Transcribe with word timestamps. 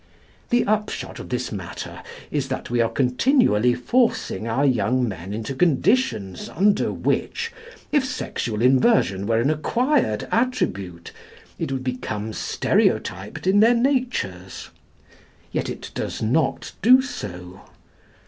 The 0.49 0.65
upshot 0.65 1.19
of 1.19 1.29
this 1.29 1.51
matter 1.51 2.01
is 2.31 2.47
that 2.47 2.71
we 2.71 2.81
are 2.81 2.89
continually 2.89 3.75
forcing 3.75 4.47
our 4.47 4.65
young 4.65 5.07
men 5.07 5.31
into 5.31 5.53
conditions 5.53 6.49
under 6.49 6.91
which, 6.91 7.51
if 7.91 8.03
sexual 8.03 8.63
inversion 8.63 9.27
were 9.27 9.39
an 9.39 9.51
acquired 9.51 10.27
attribute, 10.31 11.11
it 11.59 11.71
would 11.71 11.83
become 11.83 12.33
stereotyped 12.33 13.45
in 13.45 13.59
their 13.59 13.75
natures. 13.75 14.71
Yet 15.51 15.69
it 15.69 15.91
does 15.93 16.19
not 16.19 16.71
do 16.81 17.03
so. 17.03 17.61